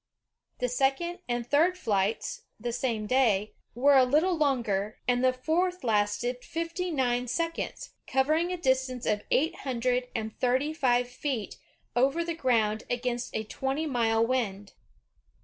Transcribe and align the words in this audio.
The 0.57 0.67
second 0.67 1.19
and 1.29 1.45
third 1.45 1.77
ORVILLE 1.77 1.77
AND 1.77 1.77
WILBUR 1.77 1.91
WRIGHT 1.91 2.21
259 2.21 2.21
fl^hts 2.21 2.41
(the 2.59 2.73
same 2.73 3.05
day) 3.05 3.53
were 3.75 3.97
a 3.97 4.03
little 4.03 4.35
longer, 4.35 4.97
and 5.07 5.23
the 5.23 5.31
fourth 5.31 5.83
lasted 5.83 6.43
fifty 6.43 6.89
nine 6.89 7.27
seconds, 7.27 7.91
covering 8.07 8.51
a 8.51 8.57
distance 8.57 9.05
of 9.05 9.21
eight 9.29 9.57
hundred 9.57 10.07
and 10.15 10.35
thirty 10.39 10.73
five 10.73 11.07
feet 11.07 11.57
over 11.95 12.23
the 12.25 12.33
ground 12.33 12.83
against 12.89 13.35
a 13.35 13.43
twenty 13.43 13.85
mile 13.85 14.25
wind." 14.25 14.73